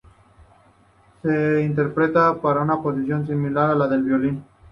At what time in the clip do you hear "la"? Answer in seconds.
3.75-3.87